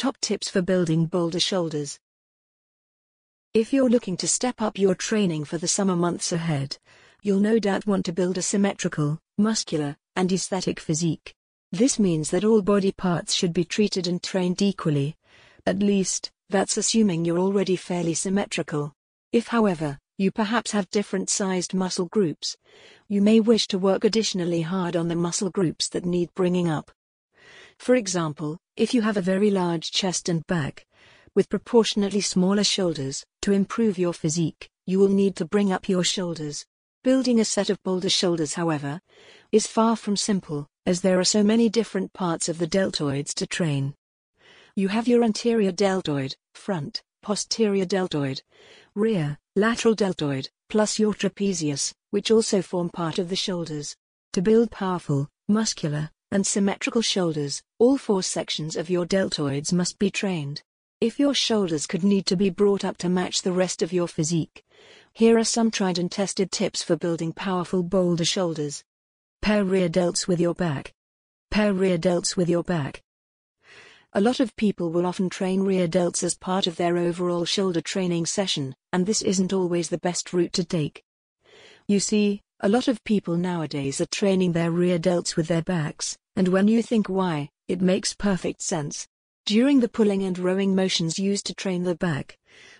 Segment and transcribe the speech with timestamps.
[0.00, 1.98] Top tips for building boulder shoulders.
[3.52, 6.78] If you're looking to step up your training for the summer months ahead,
[7.20, 11.34] you'll no doubt want to build a symmetrical, muscular, and aesthetic physique.
[11.70, 15.16] This means that all body parts should be treated and trained equally.
[15.66, 18.94] At least, that's assuming you're already fairly symmetrical.
[19.32, 22.56] If, however, you perhaps have different sized muscle groups,
[23.10, 26.90] you may wish to work additionally hard on the muscle groups that need bringing up.
[27.80, 30.84] For example, if you have a very large chest and back,
[31.34, 36.04] with proportionately smaller shoulders, to improve your physique, you will need to bring up your
[36.04, 36.66] shoulders.
[37.02, 39.00] Building a set of boulder shoulders, however,
[39.50, 43.46] is far from simple, as there are so many different parts of the deltoids to
[43.46, 43.94] train.
[44.76, 48.42] You have your anterior deltoid, front, posterior deltoid,
[48.94, 53.96] rear, lateral deltoid, plus your trapezius, which also form part of the shoulders.
[54.34, 60.10] To build powerful, muscular, and symmetrical shoulders, all four sections of your deltoids must be
[60.10, 60.62] trained.
[61.00, 64.06] If your shoulders could need to be brought up to match the rest of your
[64.06, 64.64] physique,
[65.12, 68.84] here are some tried and tested tips for building powerful boulder shoulders.
[69.42, 70.92] Pair rear delts with your back.
[71.50, 73.02] Pair rear delts with your back.
[74.12, 77.80] A lot of people will often train rear delts as part of their overall shoulder
[77.80, 81.02] training session, and this isn't always the best route to take.
[81.86, 86.18] You see, a lot of people nowadays are training their rear delts with their backs,
[86.36, 89.08] and when you think why, it makes perfect sense.
[89.46, 92.36] During the pulling and rowing motions used to train the back,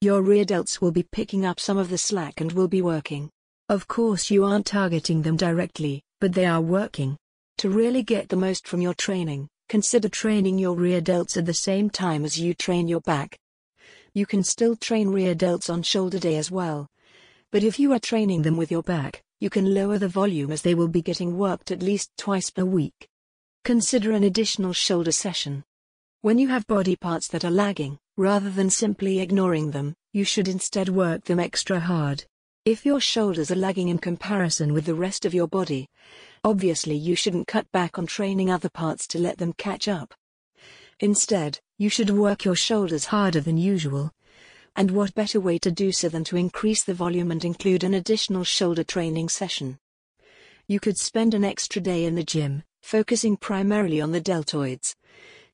[0.00, 3.30] your rear delts will be picking up some of the slack and will be working.
[3.68, 7.16] Of course, you aren't targeting them directly, but they are working.
[7.58, 11.54] To really get the most from your training, consider training your rear delts at the
[11.54, 13.36] same time as you train your back.
[14.12, 16.86] You can still train rear delts on shoulder day as well.
[17.50, 20.62] But if you are training them with your back, you can lower the volume as
[20.62, 23.06] they will be getting worked at least twice per week.
[23.62, 25.62] Consider an additional shoulder session.
[26.22, 30.48] When you have body parts that are lagging, rather than simply ignoring them, you should
[30.48, 32.24] instead work them extra hard.
[32.64, 35.88] If your shoulders are lagging in comparison with the rest of your body,
[36.42, 40.14] obviously you shouldn't cut back on training other parts to let them catch up.
[41.00, 44.10] Instead, you should work your shoulders harder than usual.
[44.76, 47.94] And what better way to do so than to increase the volume and include an
[47.94, 49.78] additional shoulder training session?
[50.66, 54.94] You could spend an extra day in the gym, focusing primarily on the deltoids.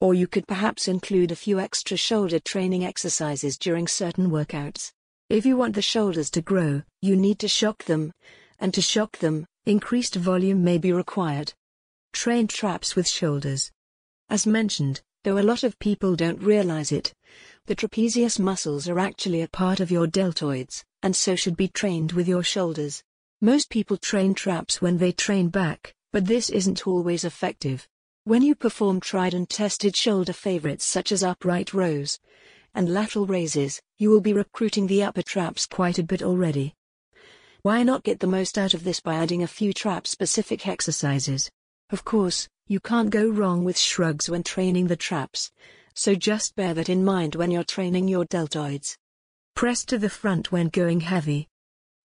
[0.00, 4.92] Or you could perhaps include a few extra shoulder training exercises during certain workouts.
[5.28, 8.12] If you want the shoulders to grow, you need to shock them.
[8.58, 11.52] And to shock them, increased volume may be required.
[12.12, 13.70] Train traps with shoulders.
[14.30, 17.12] As mentioned, though a lot of people don't realize it,
[17.66, 22.12] the trapezius muscles are actually a part of your deltoids, and so should be trained
[22.12, 23.02] with your shoulders.
[23.40, 27.88] Most people train traps when they train back, but this isn't always effective.
[28.24, 32.18] When you perform tried and tested shoulder favorites such as upright rows
[32.74, 36.74] and lateral raises, you will be recruiting the upper traps quite a bit already.
[37.62, 41.50] Why not get the most out of this by adding a few trap specific exercises?
[41.90, 45.50] Of course, you can't go wrong with shrugs when training the traps,
[45.94, 48.96] so just bear that in mind when you're training your deltoids.
[49.54, 51.48] Press to the front when going heavy.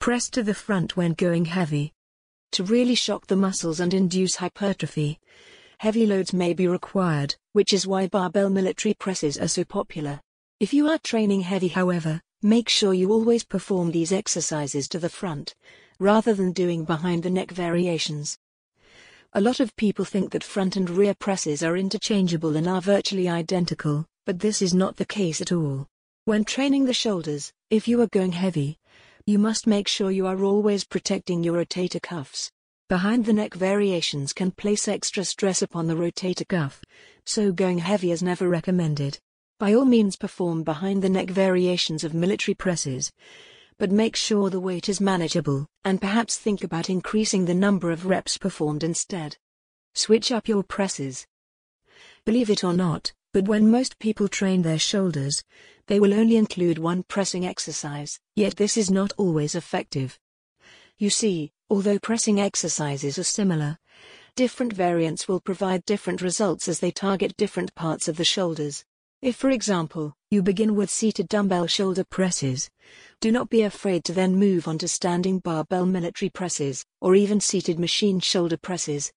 [0.00, 1.92] Press to the front when going heavy.
[2.52, 5.18] To really shock the muscles and induce hypertrophy,
[5.78, 10.20] heavy loads may be required, which is why barbell military presses are so popular.
[10.60, 15.08] If you are training heavy, however, make sure you always perform these exercises to the
[15.08, 15.54] front,
[15.98, 18.38] rather than doing behind the neck variations.
[19.36, 23.28] A lot of people think that front and rear presses are interchangeable and are virtually
[23.28, 25.88] identical, but this is not the case at all.
[26.24, 28.78] When training the shoulders, if you are going heavy,
[29.26, 32.48] you must make sure you are always protecting your rotator cuffs.
[32.88, 36.80] Behind the neck variations can place extra stress upon the rotator cuff,
[37.26, 39.18] so going heavy is never recommended.
[39.58, 43.10] By all means perform behind the neck variations of military presses,
[43.78, 48.06] but make sure the weight is manageable, and perhaps think about increasing the number of
[48.06, 49.36] reps performed instead.
[49.94, 51.26] Switch up your presses.
[52.24, 55.42] Believe it or not, but when most people train their shoulders,
[55.86, 60.18] they will only include one pressing exercise, yet this is not always effective.
[60.98, 63.78] You see, although pressing exercises are similar,
[64.36, 68.84] different variants will provide different results as they target different parts of the shoulders.
[69.24, 72.68] If, for example, you begin with seated dumbbell shoulder presses,
[73.20, 77.40] do not be afraid to then move on to standing barbell military presses, or even
[77.40, 79.14] seated machine shoulder presses.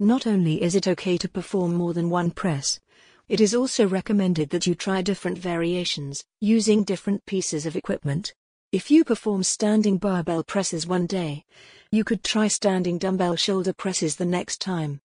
[0.00, 2.80] Not only is it okay to perform more than one press,
[3.28, 8.34] it is also recommended that you try different variations, using different pieces of equipment.
[8.72, 11.44] If you perform standing barbell presses one day,
[11.92, 15.00] you could try standing dumbbell shoulder presses the next time.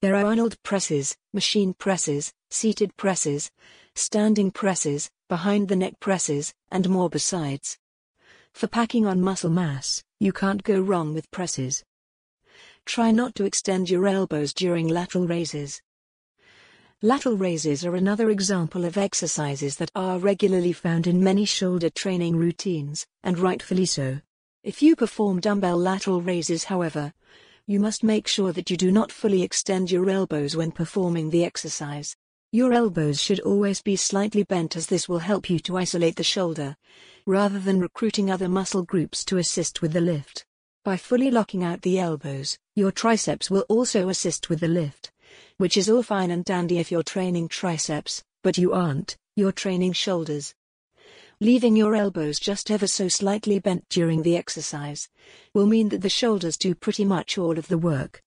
[0.00, 3.50] There are Arnold presses, machine presses, seated presses,
[3.96, 7.78] standing presses, behind the neck presses, and more besides.
[8.52, 11.82] For packing on muscle mass, you can't go wrong with presses.
[12.84, 15.82] Try not to extend your elbows during lateral raises.
[17.02, 22.36] Lateral raises are another example of exercises that are regularly found in many shoulder training
[22.36, 24.20] routines, and rightfully so.
[24.62, 27.14] If you perform dumbbell lateral raises, however,
[27.68, 31.44] you must make sure that you do not fully extend your elbows when performing the
[31.44, 32.16] exercise.
[32.50, 36.24] Your elbows should always be slightly bent as this will help you to isolate the
[36.24, 36.74] shoulder,
[37.26, 40.46] rather than recruiting other muscle groups to assist with the lift.
[40.82, 45.12] By fully locking out the elbows, your triceps will also assist with the lift,
[45.58, 49.92] which is all fine and dandy if you're training triceps, but you aren't, you're training
[49.92, 50.54] shoulders.
[51.40, 55.08] Leaving your elbows just ever so slightly bent during the exercise
[55.54, 58.24] will mean that the shoulders do pretty much all of the work.